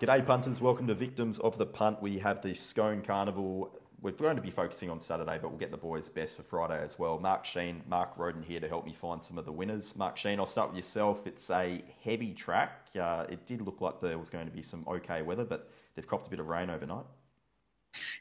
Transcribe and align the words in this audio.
G'day, 0.00 0.26
punters. 0.26 0.62
Welcome 0.62 0.86
to 0.86 0.94
Victims 0.94 1.38
of 1.40 1.58
the 1.58 1.66
Punt. 1.66 2.00
We 2.00 2.18
have 2.20 2.40
the 2.40 2.54
Scone 2.54 3.02
Carnival. 3.02 3.78
We're 4.00 4.12
going 4.12 4.36
to 4.36 4.40
be 4.40 4.50
focusing 4.50 4.88
on 4.88 4.98
Saturday, 4.98 5.38
but 5.38 5.50
we'll 5.50 5.58
get 5.58 5.70
the 5.70 5.76
boys' 5.76 6.08
best 6.08 6.38
for 6.38 6.42
Friday 6.42 6.82
as 6.82 6.98
well. 6.98 7.18
Mark 7.18 7.44
Sheen, 7.44 7.82
Mark 7.86 8.16
Roden 8.16 8.42
here 8.42 8.60
to 8.60 8.66
help 8.66 8.86
me 8.86 8.94
find 8.94 9.22
some 9.22 9.36
of 9.36 9.44
the 9.44 9.52
winners. 9.52 9.94
Mark 9.94 10.16
Sheen, 10.16 10.40
I'll 10.40 10.46
start 10.46 10.70
with 10.70 10.78
yourself. 10.78 11.26
It's 11.26 11.50
a 11.50 11.84
heavy 12.02 12.32
track. 12.32 12.86
Uh, 12.98 13.26
it 13.28 13.46
did 13.46 13.60
look 13.60 13.82
like 13.82 14.00
there 14.00 14.16
was 14.16 14.30
going 14.30 14.46
to 14.46 14.50
be 14.50 14.62
some 14.62 14.86
okay 14.88 15.20
weather, 15.20 15.44
but 15.44 15.70
they've 15.94 16.08
copped 16.08 16.28
a 16.28 16.30
bit 16.30 16.40
of 16.40 16.46
rain 16.46 16.70
overnight. 16.70 17.04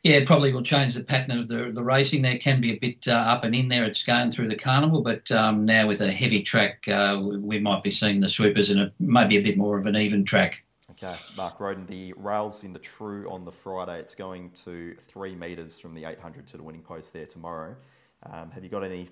Yeah, 0.03 0.25
probably 0.25 0.51
will 0.51 0.63
change 0.63 0.95
the 0.95 1.03
pattern 1.05 1.39
of 1.39 1.47
the, 1.47 1.71
the 1.71 1.81
racing. 1.81 2.23
There 2.23 2.37
can 2.39 2.59
be 2.59 2.73
a 2.73 2.77
bit 2.77 3.07
uh, 3.07 3.13
up 3.13 3.45
and 3.45 3.55
in 3.55 3.69
there. 3.69 3.85
It's 3.85 4.03
going 4.03 4.31
through 4.31 4.49
the 4.49 4.57
carnival, 4.57 5.01
but 5.01 5.31
um, 5.31 5.63
now 5.63 5.87
with 5.87 6.01
a 6.01 6.11
heavy 6.11 6.43
track, 6.43 6.85
uh, 6.89 7.21
we 7.23 7.57
might 7.57 7.83
be 7.83 7.91
seeing 7.91 8.19
the 8.19 8.27
sweepers 8.27 8.69
and 8.69 8.91
maybe 8.99 9.37
a 9.37 9.41
bit 9.41 9.55
more 9.55 9.77
of 9.79 9.85
an 9.85 9.95
even 9.95 10.25
track. 10.25 10.61
Okay, 10.91 11.15
Mark 11.37 11.59
Roden, 11.59 11.85
the 11.85 12.13
rails 12.13 12.63
in 12.63 12.73
the 12.73 12.79
True 12.79 13.29
on 13.29 13.45
the 13.45 13.51
Friday, 13.51 13.99
it's 13.99 14.15
going 14.15 14.49
to 14.65 14.95
three 15.01 15.35
metres 15.35 15.79
from 15.79 15.93
the 15.93 16.03
800 16.05 16.47
to 16.47 16.57
the 16.57 16.63
winning 16.63 16.81
post 16.81 17.13
there 17.13 17.27
tomorrow. 17.27 17.75
Um, 18.23 18.49
have 18.51 18.63
you 18.63 18.69
got 18.69 18.83
any 18.83 19.07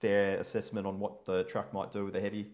fair 0.00 0.38
assessment 0.38 0.86
on 0.86 0.98
what 0.98 1.24
the 1.24 1.44
track 1.44 1.72
might 1.72 1.90
do 1.90 2.04
with 2.04 2.12
the 2.12 2.20
heavy? 2.20 2.50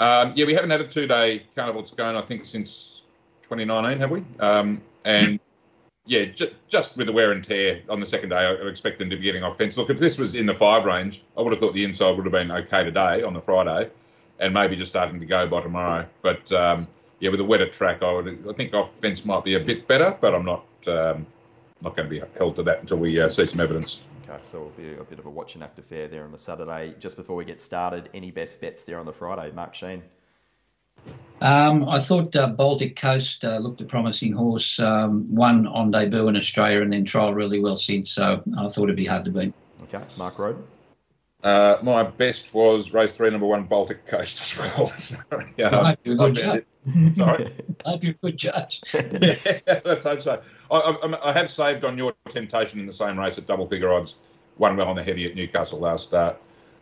Um, 0.00 0.32
yeah, 0.34 0.44
we 0.44 0.54
haven't 0.54 0.70
had 0.70 0.80
a 0.80 0.88
two 0.88 1.06
day 1.06 1.46
carnival 1.54 1.84
Scone, 1.84 2.16
I 2.16 2.20
think, 2.20 2.44
since 2.44 3.02
2019, 3.42 4.00
have 4.00 4.10
we? 4.10 4.24
Um, 4.40 4.82
and 5.04 5.38
yeah, 6.04 6.24
ju- 6.24 6.52
just 6.68 6.96
with 6.96 7.06
the 7.06 7.12
wear 7.12 7.30
and 7.30 7.44
tear 7.44 7.80
on 7.88 8.00
the 8.00 8.06
second 8.06 8.30
day, 8.30 8.36
I 8.36 8.52
expect 8.68 8.98
them 8.98 9.08
to 9.10 9.16
be 9.16 9.22
getting 9.22 9.44
off 9.44 9.56
fence. 9.56 9.76
Look, 9.76 9.88
if 9.88 10.00
this 10.00 10.18
was 10.18 10.34
in 10.34 10.46
the 10.46 10.54
five 10.54 10.84
range, 10.84 11.22
I 11.38 11.42
would 11.42 11.52
have 11.52 11.60
thought 11.60 11.74
the 11.74 11.84
inside 11.84 12.16
would 12.16 12.26
have 12.26 12.32
been 12.32 12.50
okay 12.50 12.82
today 12.82 13.22
on 13.22 13.34
the 13.34 13.40
Friday 13.40 13.88
and 14.38 14.52
maybe 14.52 14.76
just 14.76 14.90
starting 14.90 15.20
to 15.20 15.26
go 15.26 15.46
by 15.46 15.62
tomorrow. 15.62 16.06
But 16.22 16.52
um, 16.52 16.86
yeah, 17.20 17.30
with 17.30 17.40
a 17.40 17.44
wetter 17.44 17.68
track, 17.68 18.02
I 18.02 18.12
would 18.12 18.46
I 18.48 18.52
think 18.52 18.74
off 18.74 18.94
fence 18.94 19.24
might 19.24 19.44
be 19.44 19.54
a 19.54 19.60
bit 19.60 19.88
better, 19.88 20.16
but 20.20 20.34
I'm 20.34 20.44
not 20.44 20.64
um, 20.86 21.26
not 21.82 21.94
going 21.96 22.08
to 22.08 22.20
be 22.20 22.22
held 22.38 22.56
to 22.56 22.62
that 22.64 22.80
until 22.80 22.98
we 22.98 23.20
uh, 23.20 23.28
see 23.28 23.46
some 23.46 23.60
evidence. 23.60 24.02
Okay, 24.28 24.42
so 24.44 24.56
it'll 24.58 24.70
be 24.70 24.94
a 24.94 25.04
bit 25.04 25.18
of 25.18 25.26
a 25.26 25.30
watch 25.30 25.54
and 25.54 25.62
act 25.62 25.78
affair 25.78 26.08
there 26.08 26.24
on 26.24 26.32
the 26.32 26.38
Saturday. 26.38 26.94
Just 26.98 27.16
before 27.16 27.36
we 27.36 27.44
get 27.44 27.60
started, 27.60 28.08
any 28.12 28.30
best 28.30 28.60
bets 28.60 28.84
there 28.84 28.98
on 28.98 29.06
the 29.06 29.12
Friday, 29.12 29.52
Mark 29.54 29.74
Sheen? 29.74 30.02
Um, 31.40 31.88
I 31.88 32.00
thought 32.00 32.34
uh, 32.34 32.48
Baltic 32.48 32.96
Coast 32.96 33.44
uh, 33.44 33.58
looked 33.58 33.80
a 33.82 33.84
promising 33.84 34.32
horse. 34.32 34.80
Um, 34.80 35.32
won 35.32 35.66
on 35.66 35.90
debut 35.90 36.28
in 36.28 36.36
Australia 36.36 36.80
and 36.80 36.92
then 36.92 37.04
trialled 37.04 37.36
really 37.36 37.60
well 37.60 37.76
since, 37.76 38.10
so 38.10 38.42
I 38.58 38.68
thought 38.68 38.84
it'd 38.84 38.96
be 38.96 39.04
hard 39.04 39.26
to 39.26 39.30
beat. 39.30 39.54
Okay, 39.84 40.02
Mark 40.16 40.38
Roden. 40.38 40.64
Uh, 41.46 41.78
my 41.80 42.02
best 42.02 42.52
was 42.52 42.92
race 42.92 43.16
three, 43.16 43.30
number 43.30 43.46
one, 43.46 43.62
Baltic 43.62 44.04
Coast 44.04 44.40
as 44.40 44.58
well. 44.58 44.86
Sorry, 44.88 45.54
uh, 45.62 45.94
I, 45.94 45.96
Sorry. 47.14 47.52
I 47.84 47.90
hope 47.90 48.02
you're 48.02 48.10
a 48.10 48.14
good 48.14 48.36
judge. 48.36 48.82
yeah, 48.92 49.60
let's 49.84 50.02
hope 50.02 50.20
so. 50.20 50.42
I, 50.68 50.76
I, 50.76 51.30
I, 51.30 51.32
have 51.32 51.48
saved 51.48 51.84
on 51.84 51.96
your 51.98 52.14
temptation 52.30 52.80
in 52.80 52.86
the 52.86 52.92
same 52.92 53.16
race 53.16 53.38
at 53.38 53.46
double 53.46 53.68
figure 53.68 53.92
odds. 53.92 54.16
One 54.56 54.76
well 54.76 54.88
on 54.88 54.96
the 54.96 55.04
heavy 55.04 55.24
at 55.24 55.36
Newcastle 55.36 55.78
last 55.78 56.08
start. 56.08 56.36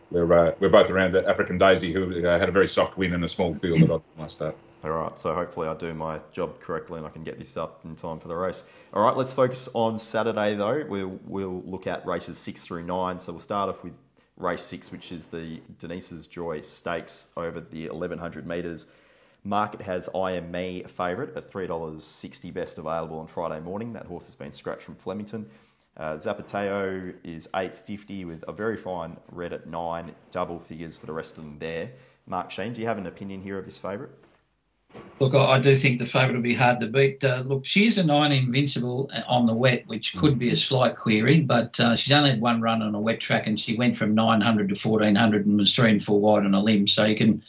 We're, 0.09 0.33
uh, 0.33 0.55
we're 0.59 0.69
both 0.69 0.89
around 0.89 1.13
the 1.13 1.29
African 1.29 1.59
Daisy, 1.59 1.93
who 1.93 2.27
uh, 2.27 2.39
had 2.39 2.49
a 2.49 2.51
very 2.51 2.67
soft 2.67 2.97
win 2.97 3.13
in 3.13 3.23
a 3.23 3.27
small 3.27 3.53
field 3.53 3.83
at 3.83 3.91
odds 3.91 4.07
last 4.17 4.37
start. 4.37 4.57
All 4.83 4.89
right, 4.89 5.19
so 5.19 5.35
hopefully 5.35 5.67
I 5.67 5.75
do 5.75 5.93
my 5.93 6.21
job 6.31 6.59
correctly 6.59 6.97
and 6.97 7.05
I 7.05 7.11
can 7.11 7.23
get 7.23 7.37
this 7.37 7.55
up 7.55 7.81
in 7.85 7.95
time 7.95 8.19
for 8.19 8.29
the 8.29 8.35
race. 8.35 8.63
All 8.95 9.03
right, 9.03 9.15
let's 9.15 9.33
focus 9.33 9.69
on 9.75 9.99
Saturday 9.99 10.55
though. 10.55 10.83
We'll, 10.89 11.19
we'll 11.25 11.61
look 11.61 11.85
at 11.85 12.03
races 12.07 12.39
six 12.39 12.63
through 12.63 12.83
nine. 12.83 13.19
So 13.19 13.31
we'll 13.31 13.41
start 13.41 13.69
off 13.69 13.83
with 13.83 13.93
race 14.37 14.63
six, 14.63 14.91
which 14.91 15.11
is 15.11 15.27
the 15.27 15.61
Denise's 15.79 16.27
Joy 16.27 16.61
Stakes 16.61 17.27
over 17.37 17.59
the 17.59 17.89
1100 17.89 18.45
metres. 18.45 18.87
Market 19.43 19.81
has 19.81 20.09
I 20.15 20.31
Am 20.31 20.51
Me 20.51 20.83
favourite 20.87 21.35
at 21.37 21.51
$3.60 21.51 22.53
best 22.53 22.77
available 22.77 23.19
on 23.19 23.27
Friday 23.27 23.59
morning. 23.59 23.93
That 23.93 24.07
horse 24.07 24.25
has 24.25 24.35
been 24.35 24.51
scratched 24.51 24.81
from 24.81 24.95
Flemington. 24.95 25.49
Uh, 25.95 26.15
Zapateo 26.15 27.13
is 27.23 27.47
850 27.55 28.25
with 28.25 28.43
a 28.47 28.51
very 28.51 28.75
fine 28.75 29.17
red 29.31 29.53
at 29.53 29.67
nine, 29.67 30.13
double 30.31 30.59
figures 30.59 30.97
for 30.97 31.05
the 31.05 31.13
rest 31.13 31.37
of 31.37 31.43
them 31.43 31.57
there. 31.59 31.91
Mark 32.27 32.51
Sheen, 32.51 32.73
do 32.73 32.81
you 32.81 32.87
have 32.87 32.97
an 32.97 33.05
opinion 33.05 33.41
here 33.41 33.57
of 33.57 33.65
this 33.65 33.77
favourite? 33.77 34.11
Look, 35.19 35.33
I 35.33 35.59
do 35.59 35.77
think 35.77 35.99
the 35.99 36.05
favourite 36.05 36.35
will 36.35 36.41
be 36.41 36.53
hard 36.53 36.81
to 36.81 36.87
beat. 36.87 37.23
Uh, 37.23 37.41
look, 37.45 37.65
she's 37.65 37.97
a 37.97 38.03
nine 38.03 38.33
invincible 38.33 39.09
on 39.27 39.45
the 39.45 39.53
wet, 39.53 39.87
which 39.87 40.15
could 40.17 40.37
be 40.37 40.51
a 40.51 40.57
slight 40.57 40.97
query, 40.97 41.39
but 41.39 41.79
uh, 41.79 41.95
she's 41.95 42.11
only 42.11 42.31
had 42.31 42.41
one 42.41 42.61
run 42.61 42.81
on 42.81 42.93
a 42.93 42.99
wet 42.99 43.21
track 43.21 43.47
and 43.47 43.57
she 43.57 43.77
went 43.77 43.95
from 43.95 44.13
900 44.13 44.67
to 44.67 44.87
1400 44.87 45.45
and 45.45 45.57
was 45.57 45.73
three 45.73 45.91
and 45.91 46.03
four 46.03 46.19
wide 46.19 46.45
on 46.45 46.53
a 46.53 46.61
limb. 46.61 46.85
So 46.85 47.05
you 47.05 47.15
can 47.15 47.41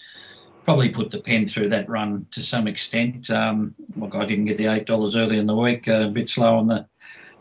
probably 0.65 0.91
put 0.91 1.11
the 1.11 1.19
pen 1.19 1.45
through 1.45 1.71
that 1.71 1.89
run 1.89 2.27
to 2.33 2.43
some 2.43 2.69
extent. 2.69 3.31
Um, 3.31 3.75
look, 3.97 4.15
I 4.15 4.27
didn't 4.27 4.45
get 4.47 4.59
the 4.59 4.67
eight 4.67 4.87
dollars 4.87 5.17
early 5.17 5.39
in 5.39 5.47
the 5.47 5.57
week, 5.57 5.89
uh, 5.89 6.07
a 6.07 6.11
bit 6.11 6.29
slow 6.29 6.59
on 6.59 6.69
the 6.69 6.87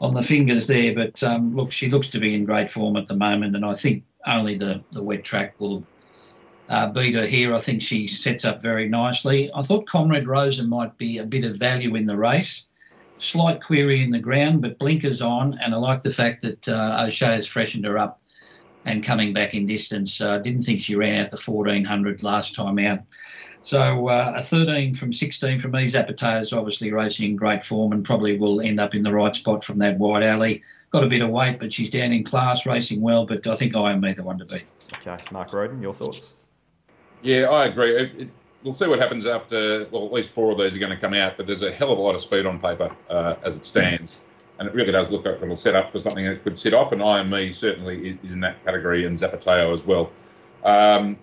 on 0.01 0.13
the 0.13 0.21
fingers 0.21 0.67
there, 0.67 0.93
but 0.93 1.23
um, 1.23 1.55
look, 1.55 1.71
she 1.71 1.89
looks 1.89 2.09
to 2.09 2.19
be 2.19 2.35
in 2.35 2.45
great 2.45 2.69
form 2.69 2.97
at 2.97 3.07
the 3.07 3.15
moment, 3.15 3.55
and 3.55 3.65
I 3.65 3.73
think 3.73 4.03
only 4.25 4.57
the 4.57 4.83
the 4.91 5.03
wet 5.03 5.23
track 5.23 5.55
will. 5.59 5.83
Uh, 6.67 6.91
beat 6.91 7.13
her 7.13 7.25
here. 7.25 7.53
I 7.53 7.59
think 7.59 7.81
she 7.81 8.07
sets 8.07 8.43
up 8.43 8.61
very 8.61 8.89
nicely. 8.89 9.51
I 9.53 9.61
thought 9.61 9.85
Comrade 9.85 10.27
Rosa 10.27 10.63
might 10.63 10.97
be 10.97 11.19
a 11.19 11.23
bit 11.23 11.43
of 11.43 11.57
value 11.57 11.95
in 11.95 12.07
the 12.07 12.17
race. 12.17 12.67
Slight 13.17 13.61
query 13.61 14.03
in 14.03 14.09
the 14.09 14.19
ground, 14.19 14.61
but 14.61 14.79
blinkers 14.79 15.21
on, 15.21 15.57
and 15.59 15.73
I 15.73 15.77
like 15.77 16.01
the 16.01 16.09
fact 16.09 16.41
that 16.41 16.67
uh, 16.67 17.05
O'Shea 17.05 17.35
has 17.35 17.47
freshened 17.47 17.85
her 17.85 17.97
up 17.97 18.19
and 18.83 19.03
coming 19.03 19.33
back 19.33 19.53
in 19.53 19.67
distance. 19.67 20.21
I 20.21 20.35
uh, 20.35 20.37
didn't 20.39 20.63
think 20.63 20.81
she 20.81 20.95
ran 20.95 21.23
out 21.23 21.31
the 21.31 21.37
1400 21.37 22.23
last 22.23 22.55
time 22.55 22.79
out. 22.79 22.99
So 23.63 24.09
uh, 24.09 24.33
a 24.35 24.41
13 24.41 24.93
from 24.93 25.11
16 25.11 25.57
from 25.57 25.71
me. 25.71 25.85
Zapateo 25.85 26.39
is 26.39 26.53
obviously 26.53 26.91
racing 26.93 27.31
in 27.31 27.35
great 27.35 27.63
form 27.63 27.93
and 27.93 28.05
probably 28.05 28.37
will 28.37 28.61
end 28.61 28.79
up 28.79 28.93
in 28.93 29.01
the 29.01 29.11
right 29.11 29.35
spot 29.35 29.63
from 29.63 29.79
that 29.79 29.97
wide 29.97 30.21
alley. 30.21 30.61
Got 30.91 31.03
a 31.03 31.07
bit 31.07 31.21
of 31.21 31.31
weight, 31.31 31.57
but 31.57 31.73
she's 31.73 31.89
down 31.89 32.11
in 32.11 32.23
class, 32.23 32.67
racing 32.67 33.01
well. 33.01 33.25
But 33.25 33.47
I 33.47 33.55
think 33.55 33.75
I 33.75 33.91
am 33.91 34.01
the 34.01 34.23
one 34.23 34.37
to 34.37 34.45
beat. 34.45 34.65
Okay, 34.93 35.17
Mark 35.31 35.51
Roden, 35.51 35.81
your 35.81 35.95
thoughts? 35.95 36.35
Yeah, 37.21 37.49
I 37.49 37.65
agree. 37.65 37.95
It, 37.95 38.21
it, 38.21 38.29
we'll 38.63 38.73
see 38.73 38.87
what 38.87 38.99
happens 38.99 39.25
after. 39.25 39.87
Well, 39.91 40.05
at 40.05 40.13
least 40.13 40.31
four 40.31 40.51
of 40.51 40.57
these 40.57 40.75
are 40.75 40.79
going 40.79 40.91
to 40.91 40.97
come 40.97 41.13
out, 41.13 41.37
but 41.37 41.45
there's 41.45 41.63
a 41.63 41.71
hell 41.71 41.91
of 41.91 41.97
a 41.97 42.01
lot 42.01 42.15
of 42.15 42.21
speed 42.21 42.45
on 42.45 42.59
paper 42.59 42.95
uh, 43.09 43.35
as 43.43 43.55
it 43.55 43.65
stands 43.65 44.19
and 44.59 44.67
it 44.67 44.73
really 44.73 44.91
does 44.91 45.11
look 45.11 45.25
like 45.25 45.41
it'll 45.41 45.55
set 45.55 45.75
up 45.75 45.91
for 45.91 45.99
something 45.99 46.25
that 46.25 46.43
could 46.43 46.57
sit 46.57 46.73
off. 46.73 46.91
And 46.91 47.03
I 47.03 47.21
Me 47.23 47.53
certainly 47.53 48.17
is 48.23 48.33
in 48.33 48.39
that 48.41 48.63
category, 48.63 49.05
and 49.05 49.17
Zapateo 49.17 49.73
as 49.73 49.85
well. 49.85 50.11
Um, 50.63 51.17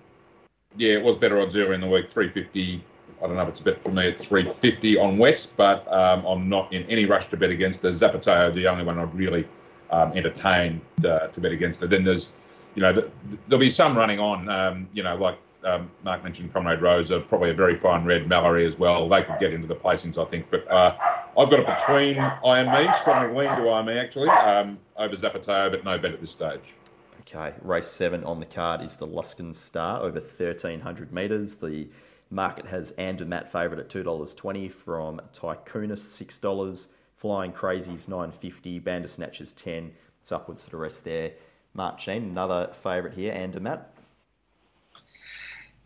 yeah, 0.76 0.94
it 0.94 1.02
was 1.02 1.16
better 1.18 1.40
odds 1.40 1.56
earlier 1.56 1.72
in 1.72 1.80
the 1.80 1.88
week, 1.88 2.08
350. 2.08 2.82
I 3.22 3.26
don't 3.26 3.36
know 3.36 3.42
if 3.42 3.48
it's 3.50 3.60
a 3.60 3.64
bet 3.64 3.82
for 3.82 3.90
me. 3.90 4.06
It's 4.06 4.26
350 4.26 4.98
on 4.98 5.18
West, 5.18 5.56
but 5.56 5.90
um, 5.92 6.24
I'm 6.26 6.48
not 6.48 6.72
in 6.72 6.82
any 6.84 7.06
rush 7.06 7.26
to 7.26 7.36
bet 7.36 7.50
against 7.50 7.82
the 7.82 7.90
Zapateo. 7.90 8.52
The 8.52 8.66
only 8.66 8.84
one 8.84 8.98
I'd 8.98 9.14
really 9.14 9.46
um, 9.90 10.12
entertain 10.12 10.80
uh, 11.04 11.28
to 11.28 11.40
bet 11.40 11.52
against 11.52 11.82
it. 11.82 11.90
Then 11.90 12.04
there's, 12.04 12.32
you 12.74 12.82
know, 12.82 12.92
the, 12.92 13.10
there'll 13.46 13.60
be 13.60 13.70
some 13.70 13.96
running 13.96 14.18
on. 14.18 14.48
Um, 14.48 14.88
you 14.92 15.02
know, 15.02 15.16
like 15.16 15.38
um, 15.64 15.90
Mark 16.02 16.22
mentioned 16.22 16.52
Comrade 16.52 16.80
Rosa, 16.80 17.20
probably 17.20 17.50
a 17.50 17.54
very 17.54 17.74
fine 17.74 18.04
red 18.04 18.28
Mallory 18.28 18.66
as 18.66 18.78
well. 18.78 19.08
They 19.08 19.22
could 19.22 19.38
get 19.40 19.52
into 19.52 19.66
the 19.66 19.76
placings, 19.76 20.20
I 20.20 20.28
think. 20.28 20.50
But 20.50 20.70
uh, 20.70 20.96
I've 21.38 21.50
got 21.50 21.60
it 21.60 21.66
between 21.66 22.18
I 22.18 22.60
Am 22.60 22.66
Me, 22.66 22.92
strongly 22.94 23.46
lean 23.46 23.56
to 23.56 23.68
I 23.68 23.80
Am 23.80 23.86
Me 23.86 23.98
actually, 23.98 24.28
um, 24.28 24.78
over 24.96 25.14
Zapateo, 25.14 25.70
but 25.70 25.84
no 25.84 25.98
bet 25.98 26.12
at 26.12 26.20
this 26.20 26.30
stage. 26.30 26.74
Okay, 27.20 27.54
race 27.62 27.88
seven 27.88 28.24
on 28.24 28.40
the 28.40 28.46
card 28.46 28.82
is 28.82 28.96
the 28.96 29.06
Luskin 29.06 29.54
Star 29.54 30.00
over 30.02 30.20
1,300 30.20 31.12
metres. 31.12 31.56
The 31.56 31.88
market 32.30 32.66
has 32.66 32.90
Andermatt 32.92 33.50
favourite 33.50 33.80
at 33.80 33.88
$2.20 33.88 34.70
from 34.70 35.20
Tycoonist 35.32 36.40
$6. 36.42 36.88
Flying 37.16 37.52
Crazies 37.52 38.08
950, 38.08 38.80
Bandersnatchers 38.80 39.54
10. 39.56 39.92
It's 40.20 40.32
upwards 40.32 40.64
for 40.64 40.70
the 40.70 40.76
rest 40.76 41.04
there. 41.04 41.32
Mark 41.72 42.00
Sheen, 42.00 42.24
another 42.24 42.70
favourite 42.82 43.16
here, 43.16 43.32
Andermatt. 43.32 43.94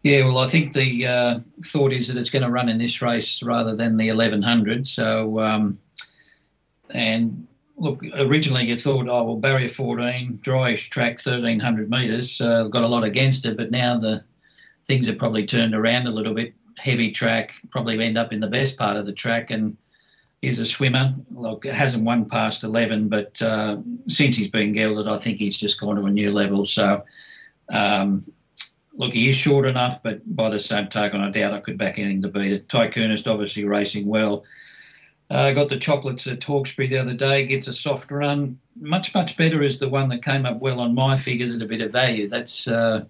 Yeah, 0.03 0.25
well, 0.25 0.39
I 0.39 0.47
think 0.47 0.73
the 0.73 1.07
uh, 1.07 1.41
thought 1.65 1.93
is 1.93 2.07
that 2.09 2.17
it's 2.17 2.31
going 2.31 2.45
to 2.45 2.51
run 2.51 2.69
in 2.69 2.79
this 2.79 3.03
race 3.03 3.43
rather 3.43 3.75
than 3.75 3.97
the 3.97 4.09
1100. 4.09 4.87
So, 4.87 5.41
um, 5.41 5.79
and 6.91 7.47
look, 7.77 8.03
originally 8.15 8.67
you 8.67 8.77
thought, 8.77 9.09
oh, 9.09 9.25
well, 9.25 9.37
barrier 9.37 9.69
14, 9.69 10.41
dryish 10.43 10.91
track, 10.91 11.19
1300 11.25 11.91
metres, 11.91 12.41
uh, 12.41 12.65
got 12.65 12.85
a 12.85 12.89
lot 12.89 13.05
against 13.05 13.47
it, 13.47 13.57
but 13.57 13.71
now 13.71 13.99
the 13.99 14.23
things 14.87 15.07
have 15.07 15.19
probably 15.19 15.45
turned 15.45 15.75
around 15.75 16.07
a 16.07 16.11
little 16.11 16.35
bit. 16.35 16.55
Heavy 16.79 17.11
track, 17.11 17.53
probably 17.71 18.03
end 18.05 18.19
up 18.19 18.33
in 18.33 18.41
the 18.41 18.47
best 18.47 18.79
part 18.79 18.97
of 18.97 19.07
the 19.07 19.13
track, 19.13 19.51
and 19.51 19.77
he's 20.43 20.59
a 20.59 20.67
swimmer. 20.67 21.15
Look, 21.31 21.67
hasn't 21.67 22.05
won 22.05 22.29
past 22.29 22.65
11, 22.65 23.09
but 23.09 23.41
uh, 23.41 23.79
since 24.09 24.37
he's 24.37 24.51
been 24.51 24.73
gelded, 24.73 25.09
I 25.09 25.17
think 25.17 25.39
he's 25.39 25.57
just 25.57 25.81
gone 25.81 25.97
to 25.97 26.05
a 26.05 26.11
new 26.11 26.31
level. 26.31 26.67
So, 26.67 27.03
um, 27.71 28.25
look, 28.97 29.13
he 29.13 29.29
is 29.29 29.37
short 29.37 29.67
enough, 29.67 30.03
but 30.03 30.21
by 30.35 30.51
the 30.51 30.61
same 30.61 30.89
token, 30.89 31.21
I 31.21 31.31
doubt 31.31 31.53
I 31.53 31.61
could 31.61 31.79
back 31.79 31.99
anything 31.99 32.23
to 32.23 32.29
beat 32.29 32.53
it. 32.53 32.69
Tycoonist 32.69 33.31
obviously 33.31 33.65
racing 33.65 34.07
well. 34.07 34.45
I 35.29 35.51
uh, 35.51 35.55
got 35.55 35.69
the 35.69 35.79
chocolates 35.79 36.27
at 36.29 36.43
Hawkesbury 36.45 36.89
the 36.89 36.99
other 36.99 37.15
day, 37.15 37.47
gets 37.47 37.67
a 37.67 37.73
soft 37.73 38.11
run. 38.13 38.61
Much, 38.81 39.13
much 39.13 39.37
better 39.37 39.63
is 39.63 39.81
the 39.81 39.89
one 39.89 40.09
that 40.09 40.23
came 40.23 40.47
up 40.47 40.61
well 40.61 40.79
on 40.79 40.95
my 40.95 41.17
figures 41.17 41.53
at 41.53 41.63
a 41.63 41.67
bit 41.67 41.81
of 41.81 41.91
value. 41.91 42.29
That's 42.29 42.69
uh, 42.69 43.05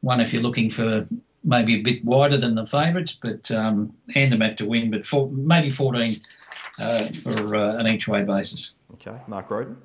one 0.00 0.20
if 0.20 0.32
you're 0.32 0.42
looking 0.42 0.70
for 0.70 1.06
maybe 1.44 1.74
a 1.74 1.82
bit 1.82 2.04
wider 2.04 2.38
than 2.38 2.54
the 2.54 2.64
favourites, 2.64 3.16
but 3.20 3.50
um, 3.50 3.92
Andermatt 4.14 4.56
to 4.58 4.66
win, 4.66 4.90
but 4.90 5.04
for, 5.04 5.30
maybe 5.30 5.68
14 5.68 6.20
uh, 6.78 7.06
for 7.08 7.54
uh, 7.54 7.76
an 7.76 7.90
each 7.92 8.08
way 8.08 8.22
basis. 8.22 8.72
Okay, 8.94 9.16
Mark 9.26 9.50
Roden. 9.50 9.76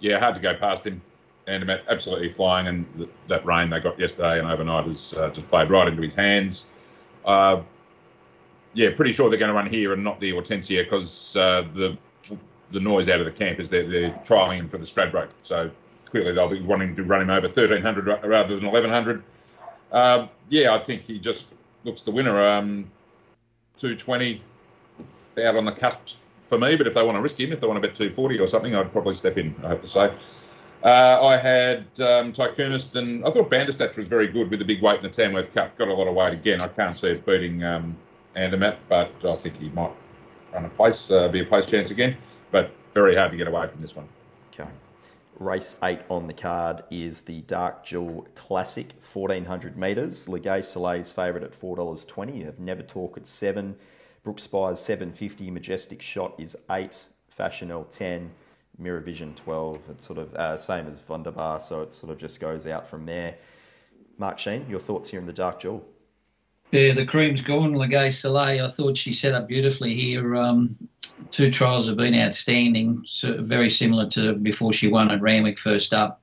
Yeah, 0.00 0.18
hard 0.18 0.34
to 0.34 0.40
go 0.40 0.54
past 0.54 0.86
him. 0.86 1.02
Andermatt 1.48 1.84
absolutely 1.88 2.28
flying, 2.28 2.66
and 2.66 2.96
th- 2.96 3.10
that 3.28 3.44
rain 3.44 3.70
they 3.70 3.80
got 3.80 3.98
yesterday 3.98 4.38
and 4.38 4.48
overnight 4.48 4.86
has 4.86 5.14
uh, 5.14 5.30
just 5.30 5.48
played 5.48 5.70
right 5.70 5.88
into 5.88 6.02
his 6.02 6.14
hands. 6.14 6.70
Uh, 7.24 7.62
yeah, 8.74 8.90
pretty 8.94 9.12
sure 9.12 9.28
they're 9.30 9.38
going 9.38 9.48
to 9.48 9.54
run 9.54 9.68
here 9.68 9.92
and 9.92 10.04
not 10.04 10.18
the 10.18 10.32
Hortensia 10.32 10.84
because 10.84 11.36
uh, 11.36 11.62
the 11.72 11.96
the 12.70 12.80
noise 12.80 13.08
out 13.08 13.18
of 13.18 13.24
the 13.24 13.32
camp 13.32 13.58
is 13.58 13.68
they're, 13.68 13.88
they're 13.88 14.10
trialling 14.24 14.56
him 14.56 14.68
for 14.68 14.78
the 14.78 14.84
Stradbroke. 14.84 15.32
So 15.42 15.70
clearly 16.04 16.32
they'll 16.32 16.50
be 16.50 16.60
wanting 16.60 16.94
to 16.96 17.02
run 17.02 17.22
him 17.22 17.30
over 17.30 17.46
1300 17.46 18.24
rather 18.24 18.54
than 18.54 18.66
1100. 18.66 19.22
Um, 19.90 20.28
yeah, 20.50 20.74
I 20.74 20.78
think 20.78 21.02
he 21.02 21.18
just 21.18 21.48
looks 21.84 22.02
the 22.02 22.10
winner. 22.10 22.46
Um, 22.46 22.90
220 23.78 24.42
out 25.44 25.56
on 25.56 25.64
the 25.64 25.72
cusp 25.72 26.18
for 26.40 26.58
me, 26.58 26.76
but 26.76 26.86
if 26.86 26.94
they 26.94 27.02
want 27.02 27.16
to 27.16 27.22
risk 27.22 27.38
him, 27.38 27.52
if 27.52 27.60
they 27.60 27.66
want 27.66 27.80
to 27.80 27.86
bet 27.86 27.94
240 27.94 28.38
or 28.38 28.46
something, 28.46 28.74
I'd 28.74 28.92
probably 28.92 29.14
step 29.14 29.38
in, 29.38 29.54
I 29.62 29.68
have 29.68 29.82
to 29.82 29.88
say. 29.88 30.12
Uh, 30.82 31.26
I 31.26 31.36
had 31.36 31.78
um, 32.00 32.32
Tycoonist, 32.32 32.94
and 32.94 33.24
I 33.24 33.30
thought 33.30 33.50
Bandersnatch 33.50 33.96
was 33.96 34.08
very 34.08 34.28
good 34.28 34.48
with 34.48 34.60
the 34.60 34.64
big 34.64 34.80
weight 34.80 34.96
in 34.96 35.02
the 35.02 35.08
Tamworth 35.08 35.52
Cup. 35.52 35.76
Got 35.76 35.88
a 35.88 35.94
lot 35.94 36.06
of 36.06 36.14
weight 36.14 36.34
again. 36.34 36.60
I 36.60 36.68
can't 36.68 36.96
see 36.96 37.08
it 37.08 37.26
beating 37.26 37.64
um, 37.64 37.96
Andermatt, 38.36 38.78
but 38.88 39.12
I 39.24 39.34
think 39.34 39.58
he 39.58 39.70
might 39.70 39.90
run 40.52 40.64
a 40.64 40.68
place, 40.68 41.10
uh, 41.10 41.28
be 41.28 41.40
a 41.40 41.44
place 41.44 41.68
chance 41.68 41.90
again. 41.90 42.16
But 42.52 42.70
very 42.92 43.16
hard 43.16 43.32
to 43.32 43.36
get 43.36 43.48
away 43.48 43.66
from 43.66 43.80
this 43.80 43.96
one. 43.96 44.08
Okay. 44.52 44.70
Race 45.40 45.76
eight 45.82 46.00
on 46.08 46.26
the 46.26 46.32
card 46.32 46.84
is 46.90 47.22
the 47.22 47.40
Dark 47.42 47.84
Jewel 47.84 48.26
Classic, 48.36 48.92
1400 49.12 49.76
metres. 49.76 50.26
Legay 50.26 50.64
Soleil's 50.64 51.10
favourite 51.10 51.44
at 51.44 51.52
$4.20. 51.52 52.38
You 52.38 52.46
have 52.46 52.58
Never 52.60 52.82
Talk 52.82 53.16
at 53.16 53.26
7 53.26 53.76
Brookspire's 54.22 54.80
750. 54.80 55.50
Majestic 55.50 56.02
Shot 56.02 56.34
is 56.38 56.56
8 56.70 57.04
Fashionelle 57.36 57.88
10 57.88 58.30
Mirror 58.78 59.00
Vision 59.00 59.34
12. 59.34 59.80
It's 59.90 60.06
sort 60.06 60.18
of 60.18 60.34
uh, 60.34 60.56
same 60.56 60.86
as 60.86 61.02
Wunderbar, 61.08 61.60
so 61.60 61.82
it 61.82 61.92
sort 61.92 62.12
of 62.12 62.18
just 62.18 62.40
goes 62.40 62.66
out 62.66 62.86
from 62.86 63.04
there. 63.04 63.34
Mark 64.18 64.38
Sheen, 64.38 64.66
your 64.68 64.80
thoughts 64.80 65.10
here 65.10 65.20
in 65.20 65.26
the 65.26 65.32
Dark 65.32 65.60
Jewel? 65.60 65.84
Yeah, 66.70 66.92
the 66.92 67.06
cream's 67.06 67.40
gone. 67.40 67.74
Legay 67.74 68.12
Soleil, 68.12 68.66
I 68.66 68.68
thought 68.68 68.96
she 68.96 69.12
set 69.12 69.32
up 69.32 69.48
beautifully 69.48 69.94
here. 69.94 70.36
Um, 70.36 70.76
two 71.30 71.50
trials 71.50 71.88
have 71.88 71.96
been 71.96 72.14
outstanding, 72.14 73.04
so 73.06 73.42
very 73.42 73.70
similar 73.70 74.08
to 74.10 74.34
before 74.34 74.72
she 74.72 74.88
won 74.88 75.10
at 75.10 75.22
Randwick 75.22 75.58
first 75.58 75.94
up, 75.94 76.20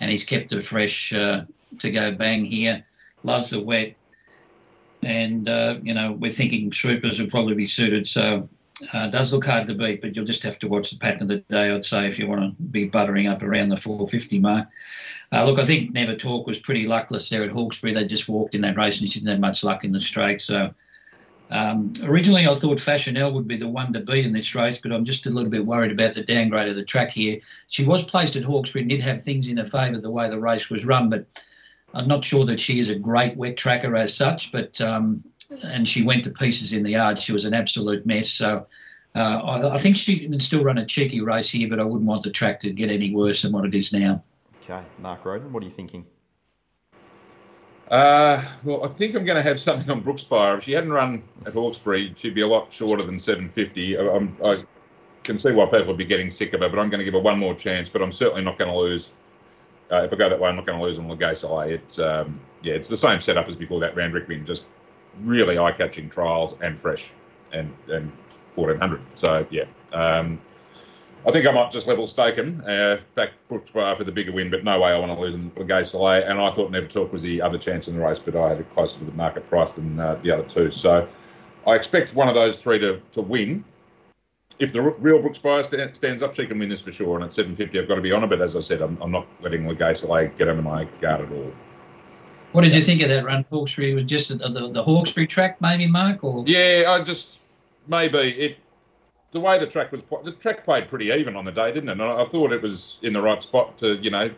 and 0.00 0.10
he's 0.10 0.24
kept 0.24 0.50
her 0.52 0.60
fresh 0.60 1.12
uh, 1.12 1.44
to 1.78 1.90
go 1.90 2.12
bang 2.12 2.44
here. 2.44 2.84
Loves 3.22 3.50
the 3.50 3.60
wet, 3.60 3.94
and 5.02 5.48
uh, 5.48 5.76
you 5.80 5.94
know 5.94 6.12
we're 6.12 6.30
thinking 6.30 6.70
Troopers 6.70 7.20
will 7.20 7.30
probably 7.30 7.54
be 7.54 7.66
suited. 7.66 8.08
So 8.08 8.48
uh, 8.92 9.08
does 9.08 9.32
look 9.32 9.44
hard 9.44 9.66
to 9.68 9.74
beat, 9.74 10.00
but 10.00 10.16
you'll 10.16 10.24
just 10.24 10.42
have 10.42 10.58
to 10.58 10.68
watch 10.68 10.90
the 10.90 10.98
pattern 10.98 11.22
of 11.22 11.28
the 11.28 11.36
day. 11.38 11.70
I'd 11.70 11.84
say 11.84 12.06
if 12.06 12.18
you 12.18 12.26
want 12.26 12.40
to 12.42 12.62
be 12.64 12.86
buttering 12.86 13.28
up 13.28 13.42
around 13.42 13.68
the 13.68 13.76
450 13.76 14.40
mark. 14.40 14.68
Uh, 15.32 15.44
look, 15.46 15.58
I 15.58 15.64
think 15.64 15.92
Never 15.92 16.16
Talk 16.16 16.46
was 16.46 16.58
pretty 16.58 16.86
luckless 16.86 17.28
there 17.28 17.44
at 17.44 17.50
Hawkesbury. 17.50 17.94
They 17.94 18.06
just 18.06 18.28
walked 18.28 18.54
in 18.54 18.60
that 18.62 18.76
race 18.76 19.00
and 19.00 19.10
she 19.10 19.20
didn't 19.20 19.30
have 19.30 19.40
much 19.40 19.62
luck 19.62 19.84
in 19.84 19.92
the 19.92 20.00
straight. 20.00 20.40
So 20.40 20.74
um, 21.50 21.94
originally 22.02 22.46
I 22.46 22.54
thought 22.54 22.78
Fashionelle 22.78 23.32
would 23.32 23.46
be 23.46 23.56
the 23.56 23.68
one 23.68 23.92
to 23.92 24.00
beat 24.00 24.24
in 24.24 24.32
this 24.32 24.54
race, 24.54 24.78
but 24.78 24.92
I'm 24.92 25.04
just 25.04 25.26
a 25.26 25.30
little 25.30 25.50
bit 25.50 25.64
worried 25.64 25.92
about 25.92 26.14
the 26.14 26.24
downgrade 26.24 26.68
of 26.68 26.74
the 26.74 26.84
track 26.84 27.10
here. 27.10 27.40
She 27.68 27.84
was 27.84 28.04
placed 28.04 28.34
at 28.34 28.42
Hawkesbury 28.42 28.82
and 28.82 28.90
did 28.90 29.02
have 29.02 29.22
things 29.22 29.46
in 29.46 29.58
her 29.58 29.64
favour 29.64 30.00
the 30.00 30.10
way 30.10 30.28
the 30.28 30.40
race 30.40 30.68
was 30.68 30.84
run, 30.84 31.10
but 31.10 31.26
I'm 31.94 32.08
not 32.08 32.24
sure 32.24 32.44
that 32.46 32.60
she 32.60 32.80
is 32.80 32.90
a 32.90 32.96
great 32.96 33.36
wet 33.36 33.56
tracker 33.56 33.94
as 33.94 34.14
such. 34.14 34.50
But 34.50 34.80
um, 34.80 35.22
and 35.62 35.88
she 35.88 36.02
went 36.02 36.24
to 36.24 36.30
pieces 36.30 36.72
in 36.72 36.82
the 36.82 36.90
yard. 36.90 37.18
She 37.18 37.32
was 37.32 37.44
an 37.44 37.54
absolute 37.54 38.06
mess. 38.06 38.30
So. 38.30 38.66
Uh, 39.16 39.40
I, 39.44 39.74
I 39.74 39.76
think 39.76 39.94
she 39.94 40.18
can 40.18 40.40
still 40.40 40.64
run 40.64 40.76
a 40.76 40.84
cheeky 40.84 41.20
race 41.20 41.48
here, 41.48 41.68
but 41.68 41.78
I 41.78 41.84
wouldn't 41.84 42.04
want 42.04 42.24
the 42.24 42.32
track 42.32 42.58
to 42.62 42.70
get 42.70 42.90
any 42.90 43.14
worse 43.14 43.42
than 43.42 43.52
what 43.52 43.64
it 43.64 43.72
is 43.72 43.92
now. 43.92 44.20
Okay, 44.64 44.82
Mark 44.98 45.24
Roden, 45.24 45.52
what 45.52 45.62
are 45.62 45.66
you 45.66 45.70
thinking? 45.70 46.04
Uh, 47.90 48.42
well, 48.64 48.84
I 48.84 48.88
think 48.88 49.14
I'm 49.14 49.24
going 49.24 49.36
to 49.36 49.48
have 49.48 49.60
something 49.60 49.90
on 49.90 50.02
Brookspire. 50.02 50.56
If 50.56 50.64
she 50.64 50.72
hadn't 50.72 50.92
run 50.92 51.22
at 51.46 51.52
Hawkesbury, 51.52 52.14
she'd 52.16 52.34
be 52.34 52.40
a 52.40 52.46
lot 52.46 52.72
shorter 52.72 53.04
than 53.04 53.18
750. 53.18 53.98
I, 53.98 54.00
I'm, 54.00 54.36
I 54.44 54.62
can 55.22 55.36
see 55.36 55.52
why 55.52 55.66
people 55.66 55.86
would 55.88 55.98
be 55.98 56.04
getting 56.04 56.30
sick 56.30 56.54
of 56.54 56.60
her, 56.60 56.68
but 56.68 56.78
I'm 56.78 56.88
going 56.88 56.98
to 56.98 57.04
give 57.04 57.14
her 57.14 57.20
one 57.20 57.38
more 57.38 57.54
chance. 57.54 57.88
But 57.88 58.02
I'm 58.02 58.12
certainly 58.12 58.42
not 58.42 58.58
going 58.58 58.70
to 58.70 58.76
lose. 58.76 59.12
Uh, 59.92 60.02
if 60.02 60.12
I 60.12 60.16
go 60.16 60.30
that 60.30 60.40
way, 60.40 60.48
I'm 60.48 60.56
not 60.56 60.64
going 60.64 60.78
to 60.78 60.84
lose 60.84 60.98
on 60.98 61.06
Legay 61.06 61.36
Soleil. 61.36 61.70
It's 61.70 61.98
um, 61.98 62.40
yeah, 62.62 62.74
it's 62.74 62.88
the 62.88 62.96
same 62.96 63.20
setup 63.20 63.48
as 63.48 63.54
before 63.54 63.80
that 63.80 63.94
Randwick 63.94 64.28
win. 64.28 64.46
Just 64.46 64.66
really 65.22 65.58
eye-catching 65.58 66.08
trials 66.08 66.60
and 66.60 66.78
fresh, 66.78 67.12
and 67.52 67.72
and 67.88 68.10
1400. 68.54 69.00
So 69.14 69.46
yeah. 69.50 69.64
Um, 69.92 70.40
I 71.26 71.30
think 71.30 71.46
I 71.46 71.52
might 71.52 71.70
just 71.70 71.86
level 71.86 72.06
stake 72.06 72.36
him, 72.36 72.62
uh, 72.66 72.96
back 73.14 73.30
Brookspire 73.50 73.96
for 73.96 74.04
the 74.04 74.12
bigger 74.12 74.32
win, 74.32 74.50
but 74.50 74.62
no 74.62 74.78
way 74.80 74.92
I 74.92 74.98
want 74.98 75.10
to 75.10 75.18
lose 75.18 75.36
Legay 75.36 75.86
Soleil. 75.86 76.22
And 76.22 76.38
I 76.38 76.50
thought 76.50 76.70
Never 76.70 76.86
Talk 76.86 77.12
was 77.12 77.22
the 77.22 77.40
other 77.40 77.56
chance 77.56 77.88
in 77.88 77.94
the 77.94 78.02
race, 78.02 78.18
but 78.18 78.36
I 78.36 78.50
had 78.50 78.60
it 78.60 78.70
closer 78.74 78.98
to 78.98 79.06
the 79.06 79.12
market 79.12 79.48
price 79.48 79.72
than 79.72 79.98
uh, 79.98 80.16
the 80.16 80.30
other 80.30 80.42
two. 80.42 80.70
So 80.70 81.08
I 81.66 81.74
expect 81.76 82.14
one 82.14 82.28
of 82.28 82.34
those 82.34 82.62
three 82.62 82.78
to, 82.80 83.00
to 83.12 83.22
win. 83.22 83.64
If 84.58 84.74
the 84.74 84.82
real 84.82 85.18
Brookspire 85.18 85.64
st- 85.64 85.96
stands 85.96 86.22
up, 86.22 86.34
she 86.34 86.46
can 86.46 86.58
win 86.58 86.68
this 86.68 86.82
for 86.82 86.92
sure. 86.92 87.16
And 87.16 87.24
at 87.24 87.32
750, 87.32 87.78
I've 87.78 87.88
got 87.88 87.94
to 87.94 88.02
be 88.02 88.12
on 88.12 88.22
it. 88.22 88.26
But 88.26 88.42
as 88.42 88.54
I 88.54 88.60
said, 88.60 88.82
I'm, 88.82 88.98
I'm 89.00 89.10
not 89.10 89.26
letting 89.40 89.64
Legay 89.64 89.96
Soleil 89.96 90.28
get 90.36 90.48
under 90.48 90.62
my 90.62 90.84
guard 91.00 91.22
at 91.22 91.30
all. 91.30 91.52
What 92.54 92.62
did 92.62 92.76
you 92.76 92.82
think 92.82 93.02
of 93.02 93.08
that 93.08 93.24
run, 93.24 93.44
Hawkesbury? 93.50 93.94
Was 93.94 94.04
just 94.04 94.28
the, 94.28 94.36
the, 94.36 94.70
the 94.70 94.84
Hawkesbury 94.84 95.26
track, 95.26 95.60
maybe, 95.60 95.88
Mark? 95.88 96.22
Or 96.22 96.44
yeah, 96.46 96.84
I 96.86 97.02
just 97.02 97.40
maybe 97.88 98.18
it 98.18 98.58
the 99.32 99.40
way 99.40 99.58
the 99.58 99.66
track 99.66 99.90
was, 99.90 100.04
the 100.22 100.30
track 100.30 100.62
played 100.62 100.86
pretty 100.86 101.06
even 101.06 101.34
on 101.34 101.44
the 101.44 101.50
day, 101.50 101.72
didn't 101.72 101.88
it? 101.88 101.92
And 101.92 102.02
I 102.02 102.24
thought 102.24 102.52
it 102.52 102.62
was 102.62 103.00
in 103.02 103.12
the 103.12 103.20
right 103.20 103.42
spot 103.42 103.76
to, 103.78 103.96
you 103.96 104.10
know, 104.10 104.30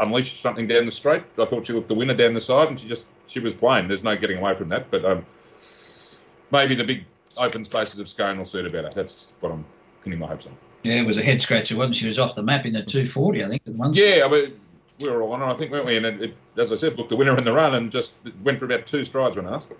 unleash 0.00 0.32
something 0.32 0.66
down 0.66 0.84
the 0.84 0.90
straight. 0.90 1.22
I 1.38 1.44
thought 1.44 1.66
she 1.66 1.72
looked 1.72 1.86
the 1.86 1.94
winner 1.94 2.14
down 2.14 2.34
the 2.34 2.40
side, 2.40 2.66
and 2.66 2.80
she 2.80 2.88
just 2.88 3.06
she 3.28 3.38
was 3.38 3.54
playing. 3.54 3.86
There's 3.86 4.02
no 4.02 4.16
getting 4.16 4.38
away 4.38 4.56
from 4.56 4.70
that. 4.70 4.90
But 4.90 5.04
um, 5.04 5.24
maybe 6.50 6.74
the 6.74 6.82
big 6.82 7.04
open 7.36 7.64
spaces 7.64 8.00
of 8.00 8.08
Scone 8.08 8.36
will 8.36 8.44
suit 8.44 8.64
her 8.64 8.70
better. 8.70 8.90
That's 8.92 9.34
what 9.38 9.52
I'm 9.52 9.64
pinning 10.02 10.18
my 10.18 10.26
hopes 10.26 10.48
on. 10.48 10.56
Yeah, 10.82 10.94
it 10.94 11.06
was 11.06 11.18
a 11.18 11.22
head 11.22 11.40
scratcher, 11.40 11.76
wasn't 11.76 11.94
she? 11.94 12.08
Was 12.08 12.18
off 12.18 12.34
the 12.34 12.42
map 12.42 12.66
in 12.66 12.72
the 12.72 12.82
240, 12.82 13.44
I 13.44 13.48
think. 13.48 13.62
At 13.68 13.94
yeah, 13.94 14.26
but 14.28 14.50
we 15.00 15.08
were 15.08 15.22
all 15.22 15.32
on 15.32 15.42
I 15.42 15.54
think, 15.54 15.70
weren't 15.70 15.86
we? 15.86 15.96
And 15.96 16.06
it, 16.06 16.22
it, 16.22 16.36
as 16.56 16.72
I 16.72 16.76
said, 16.76 16.96
looked 16.96 17.10
the 17.10 17.16
winner 17.16 17.36
in 17.36 17.44
the 17.44 17.52
run 17.52 17.74
and 17.74 17.90
just 17.90 18.14
went 18.42 18.58
for 18.58 18.64
about 18.64 18.86
two 18.86 19.04
strides 19.04 19.36
when 19.36 19.46
asked. 19.46 19.72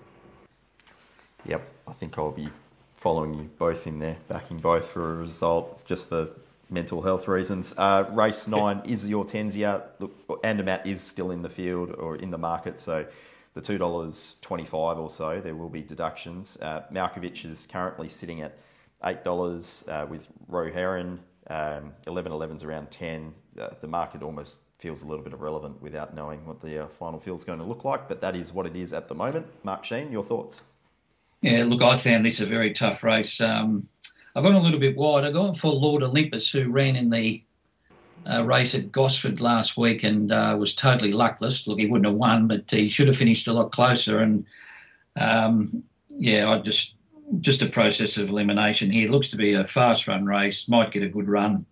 Yep, 1.47 1.63
I 1.87 1.93
think 1.93 2.19
I'll 2.19 2.31
be 2.31 2.49
following 2.97 3.35
you 3.35 3.51
both 3.59 3.87
in 3.87 3.99
there, 3.99 4.17
backing 4.29 4.59
both 4.59 4.89
for 4.89 5.13
a 5.13 5.17
result, 5.17 5.85
just 5.85 6.09
for 6.09 6.29
mental 6.71 7.03
health 7.03 7.29
reasons. 7.29 7.75
Uh, 7.77 8.09
race 8.13 8.49
nine 8.49 8.81
is 8.87 9.09
Hortensia. 9.09 9.83
Look, 9.99 10.41
Andermatt 10.43 10.87
is 10.87 11.03
still 11.03 11.31
in 11.31 11.43
the 11.43 11.51
field 11.51 11.91
or 11.99 12.17
in 12.17 12.31
the 12.31 12.39
market, 12.39 12.81
so 12.81 13.05
the 13.53 13.61
two 13.61 13.79
dollars 13.79 14.37
twenty-five 14.41 14.99
or 14.99 15.11
so. 15.11 15.41
There 15.41 15.55
will 15.55 15.69
be 15.69 15.83
deductions. 15.83 16.59
Uh, 16.61 16.83
Malkovich 16.91 17.45
is 17.45 17.69
currently 17.71 18.09
sitting 18.09 18.41
at 18.41 18.57
eight 19.05 19.23
dollars 19.23 19.85
uh, 19.89 20.07
with 20.09 20.27
Roe 20.49 20.73
Heron. 20.73 21.21
Um, 21.51 21.93
Eleven 22.07 22.33
Eleven's 22.33 22.65
around 22.65 22.91
ten. 22.91 23.35
Uh, 23.61 23.69
the 23.83 23.87
market 23.87 24.23
almost 24.23 24.57
feels 24.79 25.03
a 25.03 25.07
little 25.07 25.25
bit 25.25 25.33
irrelevant 25.33 25.81
without 25.81 26.15
knowing 26.15 26.45
what 26.47 26.61
the 26.61 26.85
uh, 26.85 26.89
final 26.89 27.19
field 27.19 27.39
is 27.39 27.45
going 27.45 27.59
to 27.59 27.65
look 27.65 27.85
like, 27.85 28.09
but 28.09 28.21
that 28.21 28.37
is 28.37 28.53
what 28.53 28.67
it 28.67 28.77
is 28.77 28.93
at 28.93 29.09
the 29.09 29.15
moment. 29.15 29.47
Mark 29.63 29.85
Sheen, 29.85 30.11
your 30.13 30.25
thoughts? 30.25 30.65
Yeah, 31.41 31.65
look, 31.65 31.83
I 31.83 31.97
found 31.97 32.25
this 32.25 32.41
a 32.41 32.47
very 32.47 32.73
tough 32.73 33.03
race. 33.05 33.41
Um, 33.41 33.87
I've 34.35 34.45
gone 34.45 34.55
a 34.55 34.61
little 34.61 34.81
bit 34.81 34.97
wide. 34.97 35.25
I've 35.25 35.35
gone 35.35 35.55
for 35.55 35.73
Lord 35.73 36.03
Olympus, 36.03 36.51
who 36.51 36.71
ran 36.71 36.97
in 36.97 37.11
the 37.11 37.43
uh, 38.29 38.45
race 38.45 38.75
at 38.75 38.91
Gosford 38.91 39.41
last 39.41 39.77
week 39.77 40.03
and 40.03 40.33
uh, 40.33 40.57
was 40.59 40.75
totally 40.75 41.13
luckless. 41.13 41.67
Look, 41.67 41.79
he 41.79 41.87
wouldn't 41.87 42.07
have 42.07 42.17
won, 42.17 42.49
but 42.49 42.71
he 42.71 42.89
should 42.89 43.09
have 43.09 43.17
finished 43.17 43.47
a 43.47 43.53
lot 43.53 43.73
closer. 43.73 44.21
And 44.21 44.47
um, 45.17 45.85
yeah, 46.09 46.51
I 46.51 46.59
just 46.59 46.95
just 47.41 47.63
a 47.63 47.69
process 47.69 48.17
of 48.17 48.29
elimination 48.29 48.91
here. 48.91 49.09
Looks 49.09 49.29
to 49.29 49.37
be 49.37 49.55
a 49.55 49.65
fast 49.65 50.09
run 50.09 50.25
race. 50.25 50.69
Might 50.69 50.93
get 50.93 51.03
a 51.03 51.09
good 51.09 51.29
run. 51.29 51.65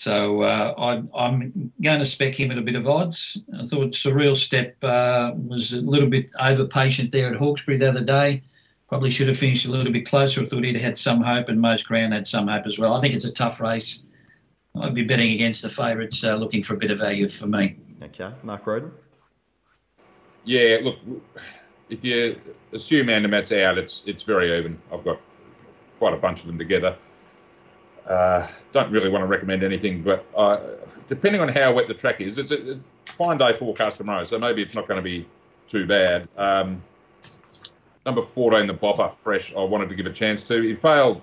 So 0.00 0.40
uh, 0.40 0.74
I, 0.78 1.26
am 1.26 1.72
going 1.82 1.98
to 1.98 2.06
spec 2.06 2.34
him 2.34 2.50
at 2.50 2.56
a 2.56 2.62
bit 2.62 2.74
of 2.74 2.88
odds. 2.88 3.36
I 3.54 3.64
thought 3.64 3.92
Surreal 3.92 4.34
Step 4.34 4.74
uh, 4.82 5.32
was 5.36 5.74
a 5.74 5.82
little 5.82 6.08
bit 6.08 6.30
over 6.40 6.64
patient 6.64 7.12
there 7.12 7.28
at 7.28 7.36
Hawkesbury 7.36 7.76
the 7.76 7.90
other 7.90 8.04
day 8.04 8.42
probably 8.90 9.10
should 9.10 9.28
have 9.28 9.38
finished 9.38 9.66
a 9.66 9.70
little 9.70 9.92
bit 9.92 10.04
closer. 10.04 10.42
I 10.42 10.46
thought 10.46 10.64
he'd 10.64 10.74
had 10.76 10.98
some 10.98 11.22
hope, 11.22 11.48
and 11.48 11.60
most 11.60 11.86
ground 11.86 12.12
had 12.12 12.26
some 12.26 12.48
hope 12.48 12.66
as 12.66 12.78
well. 12.78 12.94
I 12.94 12.98
think 12.98 13.14
it's 13.14 13.24
a 13.24 13.32
tough 13.32 13.60
race. 13.60 14.02
I'd 14.74 14.94
be 14.94 15.04
betting 15.04 15.32
against 15.32 15.62
the 15.62 15.70
favourites, 15.70 16.24
uh, 16.24 16.34
looking 16.34 16.62
for 16.62 16.74
a 16.74 16.76
bit 16.76 16.90
of 16.90 16.98
value 16.98 17.28
for 17.28 17.46
me. 17.46 17.76
Okay, 18.02 18.30
Mark 18.42 18.66
Roden. 18.66 18.90
Yeah, 20.44 20.78
look, 20.82 20.96
if 21.88 22.02
you 22.04 22.40
assume 22.72 23.10
Andermatt's 23.10 23.52
out, 23.52 23.78
it's 23.78 24.02
it's 24.06 24.22
very 24.22 24.58
even. 24.58 24.80
I've 24.92 25.04
got 25.04 25.20
quite 25.98 26.14
a 26.14 26.16
bunch 26.16 26.40
of 26.40 26.46
them 26.46 26.58
together. 26.58 26.96
Uh, 28.06 28.46
don't 28.72 28.90
really 28.90 29.08
want 29.08 29.22
to 29.22 29.26
recommend 29.26 29.62
anything, 29.62 30.02
but 30.02 30.24
uh, 30.36 30.58
depending 31.06 31.40
on 31.40 31.48
how 31.48 31.72
wet 31.72 31.86
the 31.86 31.94
track 31.94 32.20
is, 32.20 32.38
it's 32.38 32.50
a, 32.50 32.70
it's 32.70 32.90
a 33.08 33.12
fine 33.12 33.38
day 33.38 33.52
forecast 33.52 33.98
tomorrow, 33.98 34.24
so 34.24 34.38
maybe 34.38 34.62
it's 34.62 34.74
not 34.74 34.88
going 34.88 34.96
to 34.96 35.02
be 35.02 35.26
too 35.68 35.86
bad. 35.86 36.28
Um, 36.36 36.82
number 38.04 38.22
14, 38.22 38.66
the 38.66 38.74
Bopper, 38.74 39.10
fresh. 39.10 39.54
I 39.54 39.62
wanted 39.62 39.88
to 39.90 39.94
give 39.94 40.06
a 40.06 40.12
chance 40.12 40.44
to. 40.48 40.60
He 40.60 40.74
failed. 40.74 41.22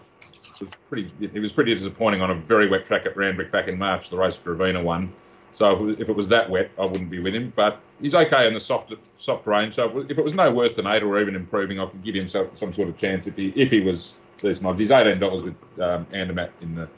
It 0.59 0.61
was 0.61 0.71
pretty. 0.89 1.11
It 1.19 1.39
was 1.39 1.53
pretty 1.53 1.73
disappointing 1.73 2.21
on 2.21 2.31
a 2.31 2.35
very 2.35 2.69
wet 2.69 2.85
track 2.85 3.05
at 3.05 3.15
Randwick 3.15 3.51
back 3.51 3.67
in 3.67 3.77
March. 3.77 4.09
The 4.09 4.17
race 4.17 4.37
Gravina 4.37 4.83
won. 4.83 5.13
So 5.51 5.89
if 5.89 6.09
it 6.09 6.15
was 6.15 6.27
that 6.29 6.49
wet, 6.49 6.71
I 6.77 6.85
wouldn't 6.85 7.09
be 7.09 7.19
with 7.19 7.33
him. 7.33 7.51
But 7.55 7.81
he's 8.01 8.13
okay 8.13 8.47
in 8.47 8.53
the 8.53 8.59
soft 8.59 8.93
soft 9.15 9.47
range. 9.47 9.73
So 9.73 9.99
if 9.99 10.17
it 10.17 10.23
was 10.23 10.33
no 10.33 10.51
worse 10.51 10.73
than 10.73 10.87
eight 10.87 11.03
or 11.03 11.19
even 11.19 11.35
improving, 11.35 11.79
I 11.79 11.85
could 11.85 12.03
give 12.03 12.15
him 12.15 12.27
some, 12.27 12.49
some 12.53 12.73
sort 12.73 12.89
of 12.89 12.97
chance 12.97 13.27
if 13.27 13.37
he 13.37 13.49
if 13.49 13.71
he 13.71 13.81
was 13.81 14.19
decent 14.37 14.67
odds. 14.67 14.79
He's 14.79 14.91
eighteen 14.91 15.19
dollars 15.19 15.43
with 15.43 15.55
um, 15.79 16.07
Andermatt 16.11 16.51
in 16.61 16.75
the 16.75 16.89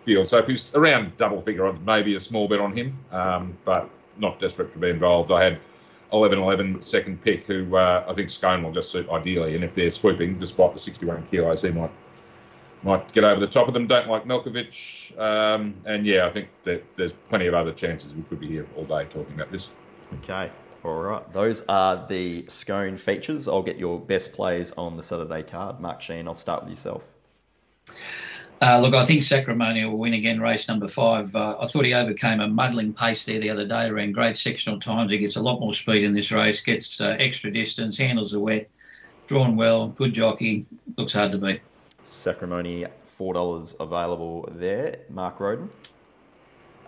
field. 0.00 0.26
So 0.26 0.38
if 0.38 0.46
he's 0.46 0.74
around 0.74 1.16
double 1.16 1.40
figure 1.40 1.66
odds, 1.66 1.80
maybe 1.80 2.14
a 2.14 2.20
small 2.20 2.48
bet 2.48 2.60
on 2.60 2.76
him, 2.76 2.98
um, 3.10 3.56
but 3.64 3.88
not 4.18 4.38
desperate 4.38 4.72
to 4.72 4.78
be 4.78 4.90
involved. 4.90 5.30
I 5.30 5.42
had 5.42 5.60
11 6.12 6.38
11 6.38 6.82
second 6.82 7.22
pick, 7.22 7.44
who 7.44 7.76
uh, 7.76 8.04
I 8.06 8.12
think 8.12 8.30
Scone 8.30 8.62
will 8.62 8.72
just 8.72 8.90
suit 8.90 9.08
ideally. 9.08 9.54
And 9.54 9.64
if 9.64 9.74
they're 9.74 9.90
swooping, 9.90 10.38
despite 10.38 10.74
the 10.74 10.78
61 10.78 11.24
kilos, 11.26 11.62
he 11.62 11.70
might 11.70 11.90
might 12.82 13.12
get 13.12 13.22
over 13.22 13.38
the 13.38 13.46
top 13.46 13.68
of 13.68 13.74
them. 13.74 13.86
Don't 13.86 14.08
like 14.08 14.24
Milkovich. 14.24 15.16
Um, 15.18 15.74
and 15.84 16.04
yeah, 16.04 16.26
I 16.26 16.30
think 16.30 16.48
that 16.64 16.82
there's 16.96 17.12
plenty 17.12 17.46
of 17.46 17.54
other 17.54 17.72
chances. 17.72 18.12
We 18.12 18.22
could 18.22 18.40
be 18.40 18.48
here 18.48 18.66
all 18.76 18.84
day 18.84 19.04
talking 19.04 19.34
about 19.34 19.52
this. 19.52 19.70
Okay. 20.14 20.50
All 20.84 21.00
right. 21.00 21.32
Those 21.32 21.62
are 21.68 22.06
the 22.08 22.44
Scone 22.48 22.96
features. 22.96 23.46
I'll 23.46 23.62
get 23.62 23.78
your 23.78 24.00
best 24.00 24.32
plays 24.32 24.72
on 24.72 24.96
the 24.96 25.02
Saturday 25.02 25.42
card. 25.42 25.80
Mark 25.80 26.02
Sheen, 26.02 26.26
I'll 26.26 26.34
start 26.34 26.64
with 26.64 26.70
yourself. 26.70 27.04
Uh, 28.60 28.78
look, 28.80 28.94
I 28.94 29.04
think 29.04 29.24
Sacramento 29.24 29.90
will 29.90 29.98
win 29.98 30.14
again, 30.14 30.40
race 30.40 30.68
number 30.68 30.86
five. 30.86 31.34
Uh, 31.34 31.56
I 31.60 31.66
thought 31.66 31.84
he 31.84 31.94
overcame 31.94 32.40
a 32.40 32.46
muddling 32.46 32.92
pace 32.92 33.24
there 33.24 33.40
the 33.40 33.50
other 33.50 33.66
day, 33.66 33.90
ran 33.90 34.12
great 34.12 34.36
sectional 34.36 34.78
times. 34.78 35.10
He 35.10 35.18
gets 35.18 35.34
a 35.34 35.42
lot 35.42 35.58
more 35.58 35.72
speed 35.72 36.04
in 36.04 36.12
this 36.12 36.30
race, 36.30 36.60
gets 36.60 37.00
uh, 37.00 37.16
extra 37.18 37.52
distance, 37.52 37.96
handles 37.96 38.30
the 38.30 38.38
wet, 38.38 38.68
drawn 39.26 39.56
well, 39.56 39.88
good 39.88 40.12
jockey, 40.12 40.64
looks 40.96 41.12
hard 41.12 41.32
to 41.32 41.38
beat. 41.38 41.60
Sacramento, 42.04 42.88
$4 43.18 43.80
available 43.80 44.48
there. 44.52 44.98
Mark 45.10 45.40
Roden? 45.40 45.68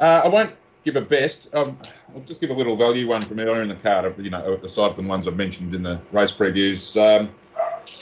Uh, 0.00 0.22
I 0.24 0.28
won't 0.28 0.52
give 0.84 0.96
a 0.96 1.00
best. 1.00 1.54
Um, 1.54 1.78
I'll 2.14 2.20
just 2.22 2.40
give 2.40 2.50
a 2.50 2.54
little 2.54 2.76
value 2.76 3.08
one 3.08 3.22
from 3.22 3.40
earlier 3.40 3.62
in 3.62 3.68
the 3.68 3.74
card, 3.74 4.14
you 4.18 4.30
know, 4.30 4.60
aside 4.62 4.94
from 4.94 5.04
the 5.04 5.10
ones 5.10 5.26
I've 5.26 5.36
mentioned 5.36 5.74
in 5.74 5.82
the 5.82 6.00
race 6.12 6.32
previews. 6.32 6.96
Um, 6.96 7.30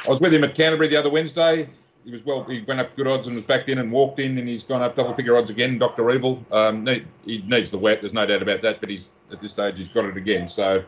I 0.05 0.09
was 0.09 0.21
with 0.21 0.35
him 0.35 0.45
at 0.45 0.55
Canterbury 0.55 0.89
the 0.89 0.97
other 0.97 1.11
Wednesday 1.11 1.69
he 2.05 2.11
was 2.11 2.25
well. 2.25 2.45
He 2.45 2.61
went 2.61 2.81
up 2.81 2.95
good 2.97 3.07
odds 3.07 3.27
and 3.27 3.37
was 3.37 3.45
backed 3.45 3.69
in 3.69 3.79
and 3.79 3.93
walked 3.93 4.19
in, 4.19 4.39
and 4.39 4.49
he's 4.49 4.65
gone 4.65 4.83
up 4.83 4.97
double 4.97 5.15
figure 5.15 5.37
odds 5.37 5.51
again. 5.51 5.79
Doctor 5.79 6.11
Evil. 6.11 6.45
Um, 6.51 6.87
he 7.25 7.43
needs 7.47 7.71
the 7.71 7.79
wet. 7.79 8.01
There's 8.01 8.15
no 8.15 8.27
doubt 8.27 8.43
about 8.43 8.61
that. 8.63 8.81
But 8.81 8.91
he's 8.91 9.11
at 9.31 9.41
this 9.41 9.53
stage 9.53 9.79
he's 9.79 9.89
got 9.89 10.05
it 10.05 10.17
again. 10.17 10.49
So 10.49 10.85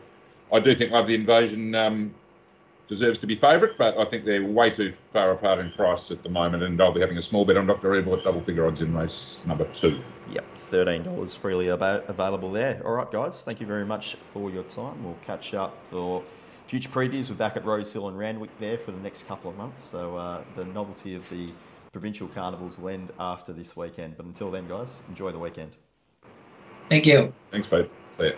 I 0.51 0.59
do 0.59 0.75
think 0.75 0.91
Love 0.91 1.07
the 1.07 1.15
Invasion 1.15 1.73
um, 1.75 2.13
deserves 2.87 3.19
to 3.19 3.27
be 3.27 3.35
favourite, 3.35 3.77
but 3.77 3.97
I 3.97 4.05
think 4.05 4.25
they're 4.25 4.45
way 4.45 4.69
too 4.69 4.91
far 4.91 5.31
apart 5.31 5.59
in 5.59 5.71
price 5.71 6.11
at 6.11 6.23
the 6.23 6.29
moment. 6.29 6.63
And 6.63 6.81
I'll 6.81 6.91
be 6.91 7.01
having 7.01 7.17
a 7.17 7.21
small 7.21 7.45
bet 7.45 7.57
on 7.57 7.67
Doctor 7.67 7.95
Evil 7.95 8.15
at 8.15 8.23
double 8.23 8.41
figure 8.41 8.65
odds 8.65 8.81
in 8.81 8.95
race 8.95 9.41
number 9.45 9.65
two. 9.65 9.99
Yep, 10.31 10.45
thirteen 10.69 11.03
dollars 11.03 11.35
freely 11.35 11.69
available 11.69 12.51
there. 12.51 12.81
All 12.85 12.93
right, 12.93 13.11
guys. 13.11 13.43
Thank 13.43 13.59
you 13.59 13.67
very 13.67 13.85
much 13.85 14.17
for 14.33 14.49
your 14.49 14.63
time. 14.63 15.03
We'll 15.03 15.17
catch 15.25 15.53
up 15.53 15.77
for 15.89 16.23
future 16.67 16.89
previews. 16.89 17.29
We're 17.29 17.35
back 17.35 17.57
at 17.57 17.65
Rosehill 17.65 18.07
and 18.07 18.17
Randwick 18.17 18.51
there 18.59 18.77
for 18.77 18.91
the 18.91 18.99
next 18.99 19.27
couple 19.27 19.49
of 19.49 19.57
months. 19.57 19.83
So 19.83 20.15
uh, 20.17 20.43
the 20.55 20.65
novelty 20.65 21.15
of 21.15 21.27
the 21.29 21.49
provincial 21.91 22.27
carnivals 22.27 22.77
will 22.77 22.89
end 22.89 23.11
after 23.19 23.53
this 23.53 23.77
weekend. 23.77 24.17
But 24.17 24.25
until 24.25 24.51
then, 24.51 24.67
guys, 24.67 24.99
enjoy 25.07 25.31
the 25.31 25.39
weekend. 25.39 25.75
Thank 26.89 27.05
you. 27.05 27.33
Thanks, 27.51 27.67
Pete. 27.67 27.89
See 28.11 28.27
ya. 28.27 28.33